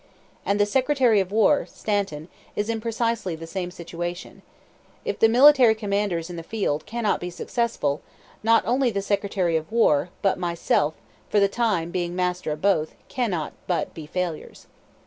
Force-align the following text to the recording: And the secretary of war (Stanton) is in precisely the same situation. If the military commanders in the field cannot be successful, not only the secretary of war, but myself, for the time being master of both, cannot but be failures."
And 0.47 0.59
the 0.59 0.65
secretary 0.65 1.19
of 1.19 1.31
war 1.31 1.67
(Stanton) 1.67 2.27
is 2.55 2.69
in 2.71 2.81
precisely 2.81 3.35
the 3.35 3.45
same 3.45 3.69
situation. 3.69 4.41
If 5.05 5.19
the 5.19 5.29
military 5.29 5.75
commanders 5.75 6.27
in 6.27 6.37
the 6.37 6.41
field 6.41 6.87
cannot 6.87 7.19
be 7.19 7.29
successful, 7.29 8.01
not 8.41 8.65
only 8.65 8.89
the 8.89 9.03
secretary 9.03 9.55
of 9.55 9.71
war, 9.71 10.09
but 10.23 10.39
myself, 10.39 10.95
for 11.29 11.39
the 11.39 11.47
time 11.47 11.91
being 11.91 12.15
master 12.15 12.51
of 12.51 12.63
both, 12.63 12.95
cannot 13.09 13.53
but 13.67 13.93
be 13.93 14.07
failures." 14.07 14.65